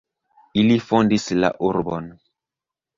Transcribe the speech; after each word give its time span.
Ili 0.61 0.79
fondis 0.87 1.29
la 1.45 1.55
urbon. 1.71 2.13